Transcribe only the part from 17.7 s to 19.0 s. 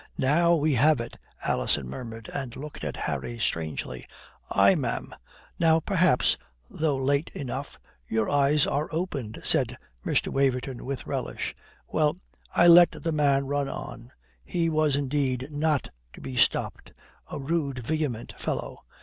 vehement fellow.